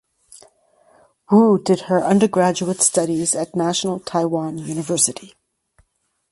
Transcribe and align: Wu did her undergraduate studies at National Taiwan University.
Wu 1.29 1.59
did 1.61 1.81
her 1.81 2.03
undergraduate 2.03 2.81
studies 2.81 3.35
at 3.35 3.55
National 3.55 3.99
Taiwan 3.99 4.57
University. 4.57 5.35